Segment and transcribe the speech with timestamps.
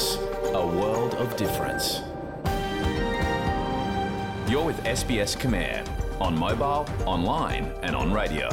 [0.00, 0.18] SBS,
[0.62, 1.86] a world of difference.
[4.50, 5.72] You're with SBS Khmer
[6.26, 6.82] on mobile,
[7.14, 8.48] online, and on radio.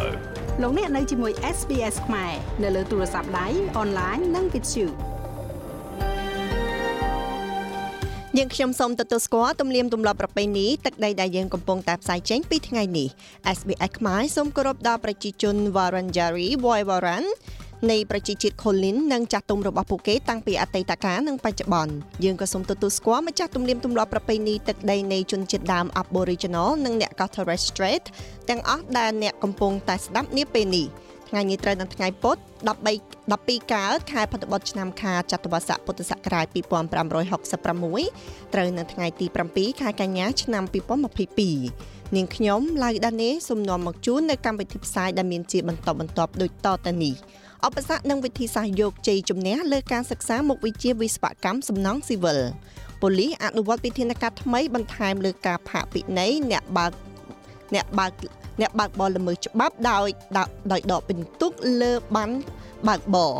[0.61, 4.85] លោកអ្នកនៅជាមួយ SBS ខ្មែរនៅលើទូរស័ព្ទដៃអនឡាញនិងវិទ្យុ
[8.37, 13.07] យើងខ្ញុំសូមទទួលស្គាល់ទំនៀមទម្លាប់ប្រពៃណីទឹកដីដែលយើងកំពុងតែផ្សាយចេញពីថ្ងៃនេះ
[13.57, 17.27] SBS ខ្មែរសូមគោរពដល់ប្រជាជន Wurundjeri Woiwurrung
[17.91, 28.03] នៃប្រជាជាតិ Kulin និងចាស់ទុំរបស់ពួកគេតាំងពីអតីតកាលនិងបច្ចុប្បន្នយើងក៏សូមទទួលស្គាល់ម្ចាស់ទំនៀមទម្លាប់ប្រពៃណីទឹកដីនៃជនជាតិដើម Aboriginal និងអ្នក Torres Strait
[28.49, 30.87] ទាំងអស់ដែលអ្នកកំពុងតែស្ដាប់នាពេលនេះ
[31.29, 32.39] ថ្ងៃនេះត្រូវនៅថ្ងៃពុធ13
[33.23, 40.63] 12កើតខែផុតបុត្រឆ្នាំខាចត្វាស័កពុទ្ធសករាជ2566ត្រូវនៅថ្ងៃទី7ខែកញ្ញាឆ្នាំ
[41.39, 47.15] 2022នាងខ្ញុំឡៅដានេសូមនាំមកជូននៅកម្មវិធីផ្សាយដែលមានជាបន្តបន្ទាប់ដូចតទៅនេះ
[47.67, 52.39] ឧបសគ្គនិងវិធីសាស្ត្រយកជ័យជំនះលើការសិក្សាមុខវិជ្ជាវិស្វកម្មសំណង់ស៊ីវិល
[53.01, 56.91] ប៉ូលីសអនុវត្តវិធានការថ្មីបន្ថែមលើការផាកពិន័យអ្នកបើក
[57.73, 58.11] អ្នកបើក
[58.61, 60.07] អ្នកបើកបរល្មើសច្បាប់ដោយ
[60.71, 61.47] ដោយដកពិន្ទុ
[61.81, 62.29] លើបាន
[62.87, 63.33] បើកបរ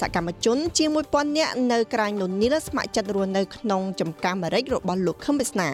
[0.00, 5.68] សកម្មជនជាង1000នាក់នៅក្រៅនូនីលស្ម័គ្រចិត្តរស់នៅក្នុងចំការអាមេរិករបស់លោកខឹមវាសនា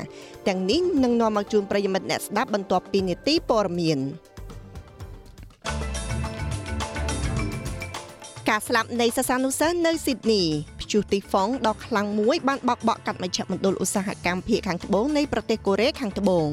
[0.48, 4.00] ទាំងនេះនឹងនាំមកជូនប្រិយមិត្តអ្នកស្ដាប់បន្ទាប់ពីនីតិព័រមៀន
[8.51, 10.43] ការស្លាប់នៃសាសានុសិស្សនៅស៊ីដនី
[10.81, 16.48] ព្យុះទីហ្វុងដ៏ខ្លាំងមួយបានបោកបក់កាត់មជ្ឈមណ្ឌលឧស្សាហកម្មភាគខាងត្បូងនៃប្រទេសកូរ៉េខាងត្បូង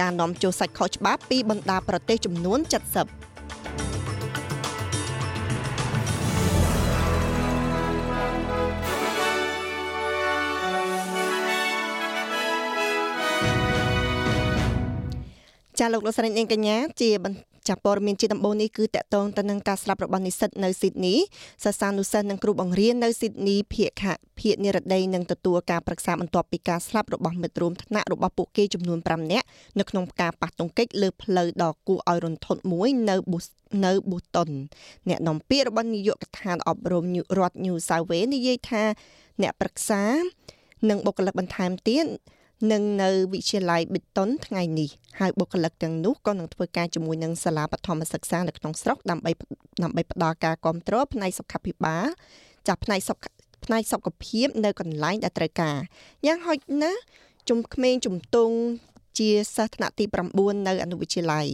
[0.00, 2.68] ការនាំចូលសាច់ខុសច្បាប់ពីបណ្ដាប្រទេសចំនួន70
[15.78, 17.10] ចាលោកលោកស្រីនាងកញ្ញាជា
[17.68, 21.14] ចាព័ត៌មានជាដំបូងនេះគឺតកតងទៅនឹងការស្លាប់របស់និស្សិតនៅស៊ីដនី
[21.64, 24.04] សិស្សានុសិស្សនិងគ្រូបង្រៀននៅស៊ីដនីភាគខ
[24.40, 29.46] ភាគនិរដីនឹងទទួលការប្រឹក្សាបន្ទាប់ពីការស្លាប់របស់មិត្តរួមថ្នាក់របស់ពួកគេចំនួន5នាក់
[29.78, 33.16] នៅក្នុងការប៉ះទង្គិចលើផ្លូវដ៏គួរឲ្យរន្ធត់មួយនៅ
[33.84, 34.48] នៅប៊ូតុន
[35.08, 37.04] អ្នកនាំពាក្យរបស់នាយកដ្ឋានអប់រំ
[37.38, 38.82] រដ្ឋ New South Wales និយាយថា
[39.42, 40.02] អ្នកប្រឹក្សា
[40.88, 42.06] និងបុគ្គលិកបន្ថែមទៀត
[42.72, 49.30] នឹងនៅវិទ្យាល័យប៊ីតុនថ្ងៃនេះហើយបុគ្គលិកទាំងនោះក៏នឹងធ្វើការជាមួយនឹងសាលាបឋមសិក្សានៅក្នុងស្រុកដើម្បី
[49.82, 52.06] ដើម្បីផ្ដល់ការគ្រប់គ្រងផ្នែកសុខាភិបាល
[52.68, 53.24] ចាស់ផ្នែកសុខ
[53.64, 55.76] ផ្នែកសុខភាពនៅកន្លែងដែលត្រូវការ
[56.26, 57.00] យ៉ាងហោចណាស់
[57.48, 58.56] ជំក្មេងជំទង់
[59.18, 60.04] ជាសិស្សថ្នាក់ទី
[60.36, 61.46] 9នៅអនុវិទ្យាល័យ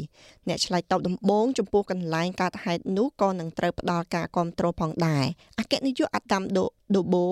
[0.48, 5.24] អ្នកឆ្លើយតបដំបូងចំពោះកន្លែងកើតហេតុនោះក៏នឹងត្រូវផ្ដល់ការគ្រប់គ្រងផងដែរ
[5.58, 6.64] អគ្គនាយកអាដាមដូ
[6.96, 7.26] ដូបូ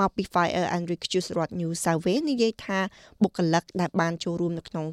[0.00, 2.78] មកពី Fire and Rescue រដ្ឋ New South Wales និយាយថា
[3.22, 4.86] បុគ្គលិកដែលបានចូលរួមនៅក្នុង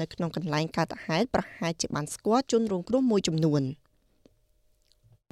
[0.00, 3.62] នៅក្នុងកន្លែងកើតហេតុប្រហែលជាបានស្គាល់ជនរងគ្រោះមួយចំនួន។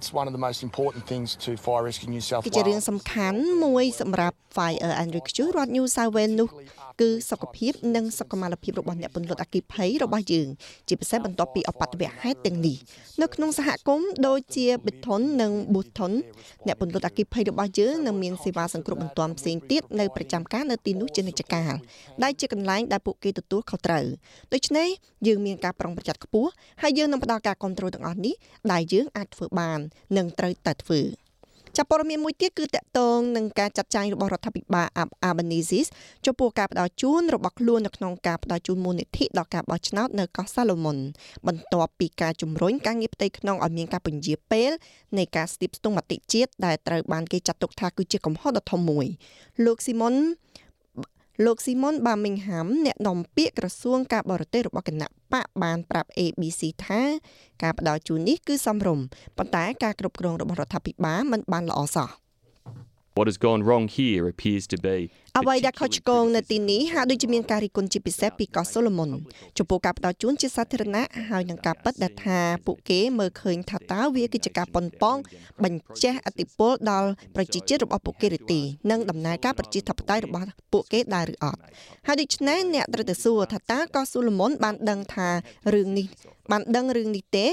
[0.01, 4.93] It's one of the most important things to Fire Rescue New South Wales គឺជារឿងសំខាន់មួយសម្រាប់ Fire
[5.01, 6.49] and Rescue រដ្ឋ New South Wales នោះ
[7.01, 10.49] គឺសុខភាពនិងសុខុមាលភាពរបស់អ្នកពន្លត់អគ្គិភ័យរបស់យើង
[10.89, 12.77] ជាពិសេសបន្ទាប់ពីអបតវហេតុទាំងនេះ
[13.23, 16.13] នៅក្នុងសហគមន៍ដូចជា Beton និង Button
[16.67, 21.73] អ្នកពន្លត់អគ្គិភ័យរបស់យើងនឹងមានសេវាសង្គ្រោះបន្ទាន់ផ្សេងទៀតនៅប្រចាំការនៅទីនោះជានិច្ចកាល
[22.23, 24.07] ដែលជាកន្លែងដែលពួកគេទទួលខុសត្រូវ
[24.53, 24.89] ដូច្នេះ
[25.27, 26.51] យើងមានការប្រុងប្រយ័ត្នខ្ពស់
[26.83, 28.35] ហើយយើងនឹងផ្ដល់ការគ្រប់គ្រងទាំងអស់នេះ
[28.73, 29.81] ដែលយើងអាចធ្វើបាន
[30.17, 31.03] និងត្រូវតែធ្វើ
[31.77, 34.87] ចាប់ព័ត៌មានមួយទៀតគឺតកតងនឹងការចាត់ចែងរបស់រដ្ឋាភិបាល
[35.29, 35.81] Albanese
[36.27, 40.97] ចំពោះការផ្ដល់ជូនរបស់ខ្លួននៅក្នុងការផ្ដល់ជូនមូលនិធិដល់ការបោះឆ្នោតនៅកោះសាឡូមុន
[41.47, 44.71] បន្ទាប់ពីការជំរុញការងារផ្ទៃក្នុងឲ្យមានការពន្យាពេល
[45.19, 49.07] នៃការស្ទាបស្ទង់មតិជាតិដែលត្រូវបានគេចាត់ទុកថាគឺជាកំហុសដ៏ធំមួយ
[49.65, 50.15] លោកស៊ីមុន
[51.45, 57.03] លោកស៊ីមុនបាមីងហាំអ្នកនាំពាក្យក្រសួងការបរទេសរបស់គណៈ បកបានប្រាប់ ABC ថា
[57.63, 59.07] ការផ្ដល់ជូននេះគឺសមរម្យ
[59.37, 62.09] ប៉ុន្តែការគ្រប់គ្រងរបស់រដ្ឋាភិបាលមិនបានល្អសោះ
[63.19, 64.99] What has gone wrong here appears to be
[65.39, 69.11] អ្វីដែលខុសឆ្គងនៅទីនេះហាក់ដូចជាមានការរិះគន់ជាពិសេសពីកោះសូឡូមុន
[69.59, 75.17] ចំពោះការផ្ដល់ជូនជាសាធារណៈហើយនឹងការប៉ັດដែលថាពួកគេមើលឃើញថាតើវាគឺជាការប៉ុនប៉ង
[75.65, 78.61] បញ្ចេះអធិបុលដល់ប្រជាជាតិរបស់ពួកគេឬទេ
[78.91, 81.61] និងដំណើរការប្រជាធិបតេយ្យរបស់ពួកគេដែរឬអត់
[82.07, 85.29] ហើយដូច្នេះអ្នកត្រូវទៅសួរថាតើកោះសូឡូមុនបានដឹងថា
[85.75, 86.07] រឿងនេះ
[86.51, 87.47] បានដឹងរឿងនេះទេ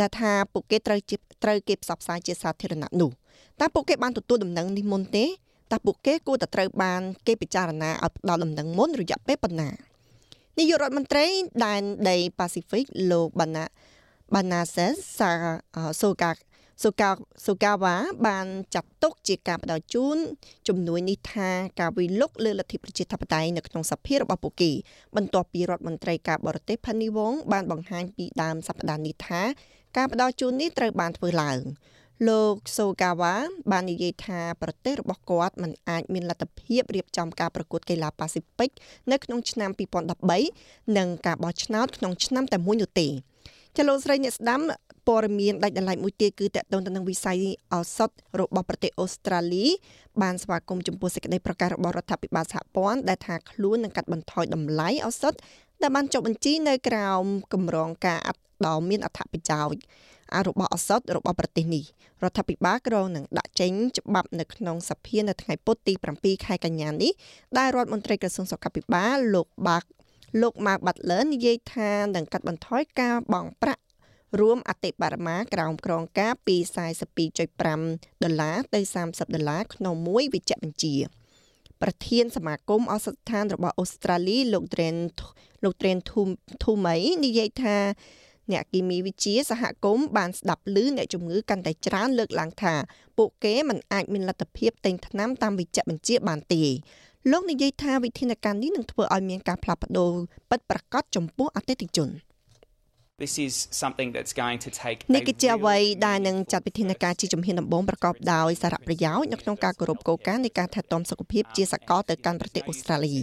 [0.00, 1.00] ដែលថាពួកគេត្រូវ
[1.44, 3.12] ត្រូវគេផ្សព្វផ្សាយជាសាធារណៈនោះ
[3.60, 5.24] តើពួកគេបានទទួលដំណឹងនេះមុនទេ
[5.72, 9.68] តើពួកគេគួរតែត្រូវបាន គេពិចារណាឲ្យផ្ដល់ដំណឹងមុនរយៈពេលប៉ុណ្ណា
[10.58, 11.26] នាយករដ្ឋមន្ត្រី
[11.64, 13.64] ដែនដីប៉ាស៊ីហ្វិកលោកបាណា
[14.34, 15.30] បាណាសេសសា
[16.02, 16.30] សូកា
[16.82, 17.10] សូកា
[17.46, 17.96] សូកាវ៉ា
[18.26, 20.18] បានចាត់ទុកជាការផ្ដល់ជូន
[20.68, 21.48] ជំនួយនេះថា
[21.80, 24.70] ការវិលុកលើលទ្ធិប្រជាធិបតេយ្យនៅក្នុងសភារបស់ពួកគេ
[25.16, 29.42] បន្ទាប់ពីរដ្ឋមន្ត្រីការបរទេសផានីវងបានបង្ហាញពីដើមសប្តាហ៍នេះថា
[29.96, 31.60] ការផ្ដល់ជូននេះត្រូវបានធ្វើឡើង
[32.28, 33.34] លោកសូកាវ៉ា
[33.72, 38.70] បាននិយាយថាប្រទេសរបស់គាត់មិនអាចមានលទ្ធភាពរៀបចំការប្រកួតកីឡាប៉ាស៊ីហ្វិក
[39.12, 39.70] នៅក្នុងឆ្នាំ
[40.34, 43.08] 2013និងការបោះឆ្នោតក្នុងឆ្នាំតែមួយនោះទេ
[43.76, 44.60] ចលនាស្រីអ្នកស្ដាំ
[45.08, 47.38] ព័ត៌មានដាច់ដライមួយទៀតគឺតកតងទៅនឹងវិស័យ
[47.72, 48.10] ឱសថ
[48.40, 49.66] របស់ប្រទេសអូស្ត្រាលី
[50.22, 55.32] បានស្វាគមន៍ចំពោះសេចក្តីប្រកាសរបស់រដ្ឋាភិបាលសហព័ន្ធដែលថាខ្លួននឹងកាត់បន្ថយតម្លៃឱសថ
[55.82, 59.82] ដែលបានចុះបញ្ជីនៅក្រោមគម្រោងការអត់ដ៏មានអត្ថប្រយោជន៍
[60.48, 61.84] របស់ឱសថរបស់ប្រទេសនេះ
[62.22, 67.12] រដ្ឋាភិបាលក្រងនឹងដាក់ចេញច្បាប់នៅក្នុងសភានៅថ្ងៃពុធទី7ខែកញ្ញានេះ
[67.58, 69.88] ដែលរដ្ឋមន្ត្រីក្រសួងសុខាភិបាលលោកបាក់
[70.40, 73.82] លោក Mark Butler និយាយថានឹងកាត់បន្ថយការបង់ប្រាក់
[74.40, 76.56] រួមអតិបរមាក្រោមក្រងការពី
[77.40, 80.96] 42.5ដុល្លារទៅ30ដុល្លារក្នុងមួយវិជ្ជបញ្ជា
[81.82, 84.96] ប្រធានសមាគមអសដ្ឋានរបស់អូស្ត្រាលីលោក Dren
[85.64, 85.98] លោក Dren
[86.62, 87.76] Thumai និយាយថា
[88.50, 92.74] អ្នកគីមីវិទ្យាសហគមន៍បានស្ដាប់ឮអ្នកជំងឺកាន់តែច្រើនលើកឡើងថា
[93.18, 96.62] ពួកគេមិនអាចមានលទ្ធភាពទិញថ្នាំតាមវិជ្ជបញ្ជាបានទេ
[97.30, 100.12] លោកនិយាយថាវិធានការនេះនឹងធ្វើឲ្យមានការផ្លាស់ប្ដូរ
[100.50, 102.08] ពិតប្រាកដចំពោះអតិថិជន។
[103.24, 105.76] This is something that's going to take នេះគឺជាអ្វី
[106.06, 113.16] ដែលនឹងចាត់វិធានការជាជំហានដំបូងប្រកបដោយសារៈប្រយោជន៍នៅក្នុងការគោរពគោលការណ៍នៃការថែទាំសុខភាពជាសកលទៅកាន់ប្រទេសអូស្ត្រាលី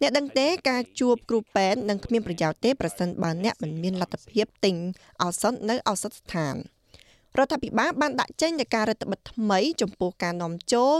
[0.00, 4.76] អ្នកដឹងទេការជួបគ្រូពេទ្យនឹងគ្មានប្រយោជន៍ទេប្រសិនបើអ្នកមិនមានលទ្ធភាពទិញ
[5.22, 6.54] ឱសថនៅឱសថស្ថាន
[7.38, 10.98] រដ្ឋាភិបាលបានដាក់ចេញនូវការរដ្ឋបិទថ្មីចំពោះការនាំចូល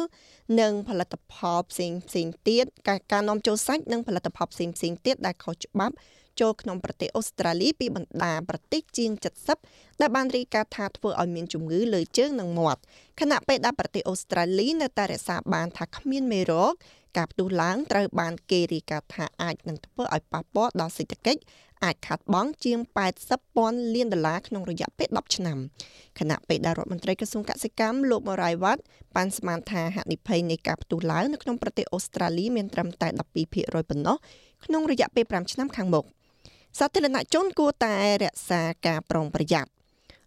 [0.60, 5.94] និងផលិតផលផ្សេងផ្សេងទៀតការការនាំចូលសាច់និងផលិតផលផ្សេងផ្សេងទៀតដែលខុសច្បាប់
[6.40, 9.10] ចូលក្នុងប្រទេសអូស្ត្រាលីពីបណ្ដាប្រទេសជាង
[9.56, 12.80] 70ដែលបានរាយការណ៍ថាធ្វើឲ្យមានជំងឺលើជើងនិងមាត់
[13.20, 16.72] ខណៈពេលដែលប្រទេសអូស្ត្រាលីនៅតែរក្សាបានថាគ្មានមេរោគ
[17.16, 21.40] ការផ្ទុះឡើងត្រូវបានគេរាយការណ៍ថាអាចនឹងធ្វើឲ្យប៉ះពាល់ដល់សេដ្ឋកិច្ច
[21.84, 22.78] អាចខាត់បង់ជាង
[23.18, 25.58] 80ពាន់លានដុល្លារក្នុងរយៈពេល10ឆ្នាំ
[26.18, 28.78] ខណៈពេលដែលរដ្ឋមន្ត្រីក្រសួងកសិកម្មលោក Morai Watt
[29.16, 33.08] បានស្មានថាហានិភ័យនៃការផ្ទុះឡើងនៅក្នុងប្រទេសអូស្ត្រាលីមានត្រឹមតែ
[33.48, 34.16] 12%ប៉ុណ្ណោះ
[34.64, 36.04] ក្នុងរយៈពេល5ឆ្នាំខាងមុខ។
[36.78, 39.70] សាធារណជនគួរតែរក្សាការប្រុងប្រយ័ត្ន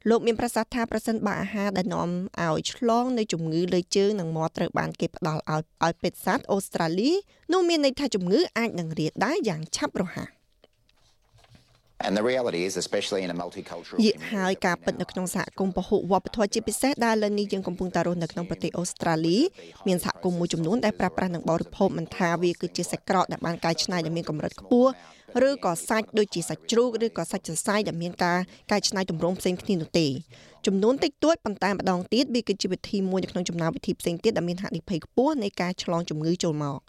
[0.09, 2.09] លោកមានប្រសាសន៍ថាប្រសិនបើអាហារដែលនាំ
[2.43, 7.11] ឲ្យឆ្លងនៅជំងឺលើជើងនិងមាត់ត្រូវបានគេផ្ដល់ឲ្យឲ្យពេទ្យសត្វអូស្ត្រាលី
[7.53, 10.29] នោះមានន័យថាជំងឺអាចនឹងរាលដាលយ៉ាងឆាប់រហ័ស
[12.05, 19.37] And the reality is especially in a multicultural យេហើយការពិតនៅក្នុងសហគមន៍ពហុវប្បធម៌ជាពិសេសដែលឥឡូវនេះយើងកំពុងតែរស់នៅក្នុងប្រទេសអូស្ត្រាលី
[19.87, 24.91] មានសហគមន៍មួយចំនួនដែលប្រើប្រាស់និងបរិភោគមិនថាវាគឺជាសាច់ក្រកដែលបានកែច្នៃដែលមានកម្រិតខ្ពស់
[25.47, 28.39] ឬក៏សាច់ដូចជាសាច់ជ្រូកឬក៏សាច់សរសៃដែលមានការ
[28.71, 30.07] កែច្នៃទម្រង់ផ្សេងគ្នានោះទេ
[30.65, 36.79] ចំនួនតិចតួចប៉ុន្តែម្ដងទៀតវាគឺជាវិធីមួយនៅក្នុងចំណោមវិធីផ្សេងទៀតដែលមានហានិភ័យខ្ពស់នៃការឆ្លងជំងឺចូលមក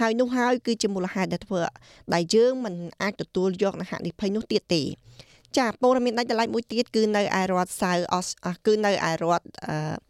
[0.00, 1.60] ហើយនោះហើយគឺជាមូលហេតុដែលធ្វើ
[2.14, 4.82] ដែលយើងមិនអាចទទួលយកនៅហានិភ័យនោះទៀតទេ
[5.58, 8.28] ចាព័ត៌មានដាច់ដライមួយទៀតគឺនៅឯរដ្ឋសៅអស
[8.66, 10.07] គឺនៅឯរដ្ឋអឺ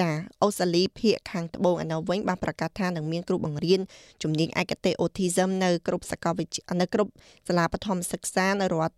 [0.00, 0.10] ចា
[0.42, 3.80] អូស្ត្រាលីភាគខាងត្បូងឯនោះវិញបានប្រកាសថានឹងមានគ្រូបង្រៀន
[4.22, 7.10] ជំនាញឯកទេស Autism នៅគ្រប់សាកលវិទ្យានៅគ្រប់
[7.48, 8.96] សាលាបឋមសិក្សានៅរដ្ឋ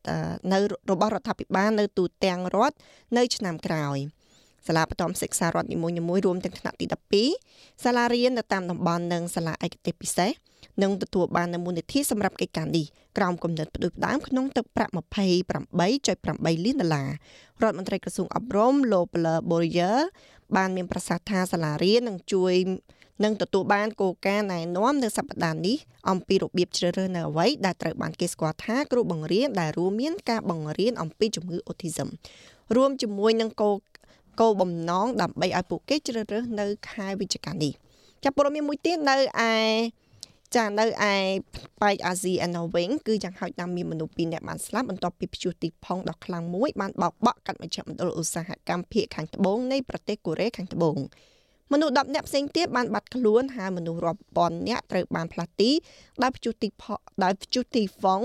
[0.52, 0.58] នៅ
[0.90, 2.76] របស់រដ្ឋាភិបាលនៅទូទាំងរដ្ឋ
[3.16, 3.98] នៅ ឆ្នាំក្រោយ
[4.66, 6.86] សាលាបឋមសិក្សារដ្ឋនីមួយៗរួមទាំងថ្នាក់ទី
[7.34, 10.47] 12សាលារៀននៅតាមតំបន់និងសាលាឯកទេសពិសេស
[10.82, 14.93] នឹងទទួលបាននូវមូលនិធិសម្រាប់កិច្ចការនេះក្រោមគំនិតផ្ដួចផ្ដើមក្នុងទឹកប្រាក់
[15.56, 17.08] 28.8លានដុល្លារ
[17.62, 19.98] រដ្ឋមន្ត្រីក្រសួងអប់រំលោក Blair Boyer
[20.56, 22.55] បានមានប្រសាសន៍ថាសាលារៀននឹងជួយ
[23.24, 25.77] នឹងទទួលបានគោលការណ៍ណែនាំនៅសប្តាហ៍នេះ
[26.10, 32.08] អំពីរបៀបជ្រើសរើសនៅអ្វីដែលត្រូវបានគេស្គាល់ថាគ្រូបង្រៀនដែលរួមមានការបង្រៀនអំពីជំងឺ Autism
[32.77, 33.77] រួមជាមួយនឹងគោល
[34.41, 37.72] គោលបំណងដើម្បីឲ្យពួកគេជ្រើសរើសនៅខែវិច្ឆិកានេះ
[38.24, 39.17] ចាប់ព័ត៌មានមួយទៀតនៅ
[39.50, 39.55] ឯ
[40.56, 41.14] ចានៅឯ
[41.82, 50.96] ប៉ែកអាស៊ីឯណូវិញគឺយ៉ាងហោចណាស់មានមនុស្ស2នាក់បានស្លាប់បន្ទាប់ពីព្យុះទីផុងដ៏ខ្លាំងមួយបានបោកបក់កាត់មជ្ឈមណ្ឌលឧស្សាហកម្មភាគខាងត្បូងនៃប្រទេសកូរ៉េខាងត្បូង
[51.72, 55.70] មនុស្ស10នាក់ផ្សេងទៀតបានបាត់ខ្លួនហើយមនុស្សរាប់ពាន់នាក់ត្រូវបានផ្លាស់ទី
[56.22, 56.84] ដោយព្យុះទីផ
[57.24, 58.22] ដោយព្យុះទីហ្វុង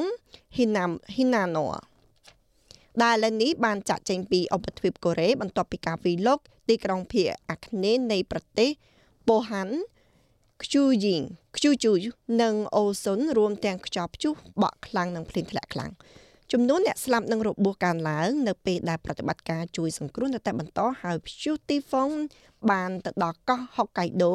[0.55, 1.65] ហ៊ីណាហ៊ីណាណូ
[3.03, 6.39] ដែលឥឡូវនេះបានចាក់ចេញពីឧបទ្វីបកូរ៉េបន្ទាប់ពីការវិលុក
[6.69, 8.69] ទីក្រុងភាគអាគ្នេយ៍នៃប្រទេស
[9.27, 9.75] ប៉ូហាន់
[10.63, 11.23] ខ្ជូយីង
[11.57, 11.91] ខ្ជូជូ
[12.41, 15.91] និងអូសុនរួមទាំងខ្យល់ព្យុះបក់ខ្លាំងនិងភ្លៀងធ្លាក់ខ្លាំង
[16.51, 22.09] ចំនួនអ្នកស្លាប់និងរបួសកើនឡើងនៅពេលដែលប្រតិបត្តិការជួយសង្គ្រោះនៅតែបន្តហើយព្យុះទីហ្វុង
[22.71, 24.33] បានទៅដល់កោះហុកកៃដូ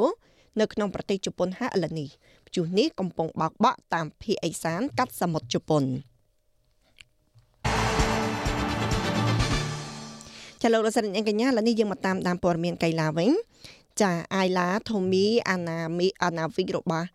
[0.61, 2.09] នៅក្នុងប្រទេសជប៉ុនហើយឥឡូវនេះ
[2.47, 5.85] ព្យុះនេះកំពុងបោកបក់តាមភាគឦសានកាត់សមុទ្រជប៉ុន
[10.63, 13.31] ចាលោកលោកស្រីអ្នកកញ្ញាឥឡូវនេះយើងមកតាមដានព័ត៌មានកីឡាវិញ
[14.03, 17.07] ចាអាយឡាថូមីអាណាមីអាណាវិករបស់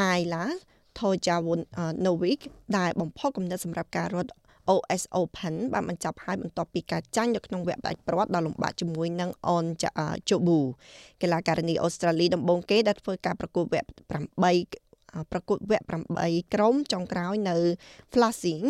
[0.00, 0.44] អាយឡា
[0.98, 1.60] ថូចាវុន
[2.06, 2.38] ណូវិក
[2.78, 4.30] ដែលបំផុសកំណត់សម្រាប់ការរត់
[4.74, 9.64] OS Open បានបញ្ចប់ហើយបន្ទាប់ពីការចាញ់នៅក្នុងវគ្គផ្ដាច់ព្រាត់ដ៏លំបាកជាមួយនឹងអន
[10.30, 10.60] ជូប៊ូ
[11.22, 14.10] កីឡាការិនីអូស្ត្រាលីដំបូងគេដែលធ្វើការប្រកួតវគ្គ8
[15.32, 15.84] ប្រកួតវគ្គ
[16.18, 17.56] 8ក្រុមចុងក្រោយនៅ
[18.12, 18.66] Flushing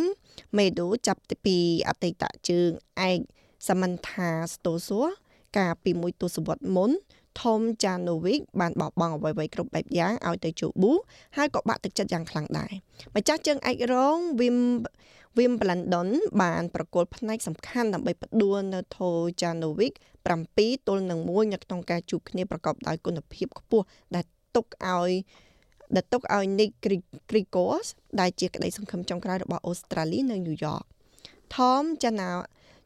[0.57, 1.57] Meadow ចាប់ពី
[1.89, 2.71] អតីតជើង
[3.09, 3.19] ឯក
[3.67, 5.09] Samantha Stosur
[5.59, 6.91] កាលពីមួយទសវត្សរ៍មុន
[7.39, 10.93] Tom Janovic បានបោះបង់អ្វីៗគ្រប់បែបយ៉ាងឲ្យទៅជូប៊ូ
[11.37, 12.73] ហើយក៏បាក់ទឹកចិត្តយ៉ាងខ្លាំងដែរ
[13.17, 14.59] ម្ចាស់ជើងឯករង Wim
[15.39, 16.09] Wimbledon
[16.43, 19.93] បានប្រកួតផ្នែកសំខាន់ដើម្បីផ្ដួលនៅ Tom Janovic
[20.41, 23.85] 7ទល់នឹង1នៅក្នុងការជួបគ្នាប្រកបដោយគុណភាពខ្ពស់
[24.15, 25.11] ដែលទុកឲ្យ
[25.95, 26.71] ដែលទុកឲ្យ Nick
[27.31, 27.87] Kyrgios
[28.21, 30.83] ដែលជាក្តីសង្ឃឹមចុងក្រោយរបស់អូស្ត្រាលីនៅញូវយ៉ក
[31.55, 31.85] Tom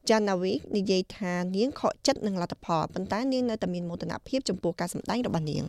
[0.08, 5.64] Jana Janavi និយាយថានាងខកចិត្តនឹងលទ្ធផលប៉ុន្តែនាងនៅតែមានមោទនភាពចំពោះការសម្ដែងរបស់នាង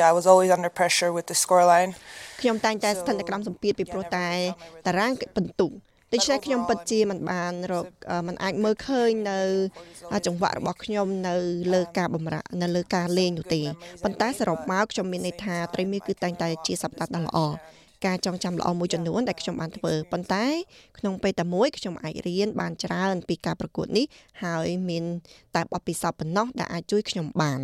[0.00, 1.90] Yeah, I was always under pressure with the scoreline.
[2.40, 4.28] ខ្ញុំតែងតែស្ថិតនៅក្រោមសម្ពាធពីព្រោះតែ
[4.86, 5.70] តារាងបន្ទុក
[6.12, 7.86] ដូច្នេះខ្ញុំពិតជាមិនបានរក
[8.26, 9.40] មិនអាចមើលឃើញនៅ
[10.26, 11.34] ចង្វាក់របស់ខ្ញុំនៅ
[11.74, 13.60] លើការបំរានៅលើការលេងនោះទេ
[14.02, 17.38] ប៉ុន្តែសរុបមកខ្ញុំមានន័យថាត្រីមាសគឺតែងតែជាសប្តាហ៍ដ៏ល្អ
[18.06, 20.46] ការចងចាំល្អមួយចំនួនដែលខ្ញុំបានធ្វើប៉ុន្តែ
[20.98, 24.06] ក្នុងពេលតែមួយខ្ញុំអាចរៀនបានច្រើនពីការប្រកួតនេះ
[24.44, 25.04] ហើយមាន
[25.54, 27.60] តែបទពិសោធន៍ប៉ុណ្ណោះដែលអាចជួយខ្ញុំបាន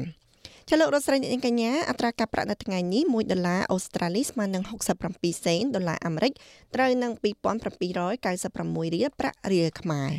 [0.69, 4.63] ចលនារដ្ឋស្រីអ្នកនាងកញ្ញាអត្រាការប្រាក់នៅថ្ងៃនេះ1ដុល្លារអូស្ត្រាលីស្មើនឹង
[5.05, 6.33] 67សេនដុល្លារអាមេរិក
[6.75, 10.11] ត្រូវនឹង2796រៀលប្រាក់រៀលខ្មែរ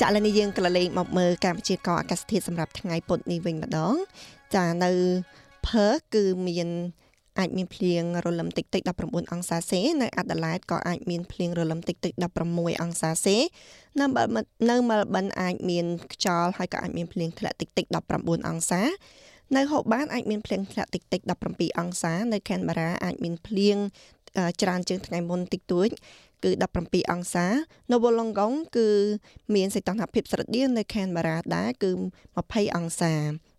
[0.00, 3.94] ចាឥឡូវនេះយើងក៏លេងមកមើលការវិជាកអាកាសធាតុសម្រាប់ថ្ងៃពុធនេះវិញម្ដង
[4.54, 4.90] ចានៅ
[5.66, 6.68] ផឺគឺមាន
[7.38, 12.12] អាចមានភ្លៀងរលឹមតិចតិច19អង្សាសេនៅអាដាលេដក៏អាចមានភ្លៀងរលឹមតិចតិច
[12.48, 13.36] 16អង្សាសេ
[14.00, 14.06] នៅ
[14.70, 17.84] នៅមែលប៊នអាចមានខ្យល់ហើយក៏អាចមានភ្លៀងធ្លាក់តិចតិច
[18.16, 18.82] 19អង្សា
[19.56, 23.76] នៅហូបាតអាចមានភ្លៀងធ្លាក់តិចតិច17អង្សា នៅខេនបារ៉ាអាចមានភ្លៀង
[24.62, 25.88] ច្រើនជាងថ្ងៃមុនតិចតួច
[26.44, 27.46] គឺ17អង្សា
[27.92, 28.88] នៅវ៉ូឡុងកុងគឺ
[29.54, 31.90] មានសីតុណ្ហភាពស្រដៀងនៅខេនបារ៉ាដែរគឺ
[32.32, 33.14] 20អង្សា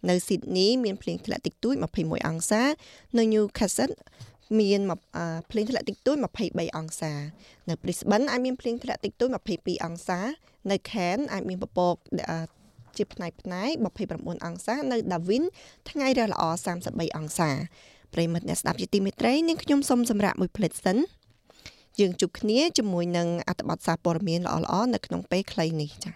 [0.10, 2.62] នៅស៊ីដនីមានភ្លៀងធ្លាក់តិចតួច21អង្សា
[3.18, 3.90] នៅញូខាសិត
[4.60, 4.82] មាន
[5.50, 6.18] ភ្លៀងធ្លាក់តិចតួច
[6.48, 7.14] 23អង្សា
[7.70, 10.20] នៅ Brisbane អាចមានភ្លៀងធ្លាក់តិចតួច22អង្សា
[10.72, 11.96] នៅ Cairns អាចមានពពក
[12.98, 13.72] ជាផ្នែកផ្នែក
[14.06, 15.44] 29អង្សានៅ Darwin
[15.90, 16.44] ថ្ងៃរះល្អ
[16.82, 17.52] 33អង្សា
[18.14, 20.98] ប្រិមិត្តអ្នកស្ដាប់ជាទីមេត្រីនាងខ្ញុំសូមសម្រាប់មួយផ្លេតសិន
[22.00, 26.16] យើងជួបគ្នាជាមួយនឹងអត្ថបទសារព័ត៌មានល្អៗនៅក្នុងពេលខ្លីនេះចា៎